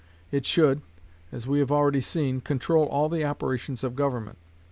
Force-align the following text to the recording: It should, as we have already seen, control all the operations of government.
It 0.31 0.47
should, 0.47 0.81
as 1.31 1.45
we 1.45 1.59
have 1.59 1.71
already 1.71 2.01
seen, 2.01 2.41
control 2.41 2.87
all 2.87 3.07
the 3.07 3.23
operations 3.23 3.83
of 3.83 3.95
government. 3.95 4.39